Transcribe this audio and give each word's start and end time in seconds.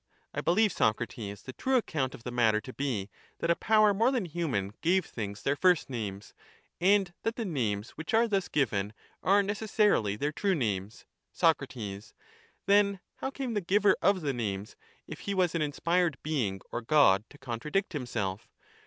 I 0.33 0.41
believe, 0.41 0.71
Socrates, 0.71 1.43
the 1.43 1.53
true 1.53 1.75
account 1.75 2.15
of 2.15 2.23
the 2.23 2.31
matter 2.31 2.59
to 2.59 2.73
be, 2.73 3.11
that 3.37 3.51
a 3.51 3.55
power 3.55 3.93
more 3.93 4.09
than 4.09 4.25
human 4.25 4.73
gave 4.81 5.05
things 5.05 5.43
their 5.43 5.55
first 5.55 5.91
names, 5.91 6.33
and 6.79 7.13
that 7.21 7.35
the 7.35 7.45
names 7.45 7.91
which 7.91 8.11
are 8.15 8.27
thus 8.27 8.47
given 8.47 8.93
are 9.21 9.43
neces 9.43 9.69
sarily 9.69 10.17
their 10.17 10.31
true 10.31 10.55
names. 10.55 11.05
Soc. 11.31 11.61
Then 12.65 12.99
how 13.17 13.29
came 13.29 13.53
the 13.53 13.61
giver 13.61 13.95
of 14.01 14.21
the 14.21 14.33
names, 14.33 14.75
if 15.05 15.19
he 15.19 15.35
was 15.35 15.53
an 15.53 15.61
inspired 15.61 16.17
being 16.23 16.61
or 16.71 16.81
God, 16.81 17.23
to 17.29 17.37
contradict 17.37 17.93
himself? 17.93 18.49